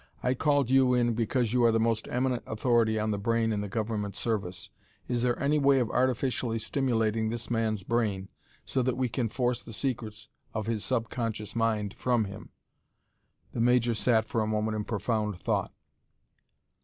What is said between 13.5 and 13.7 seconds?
The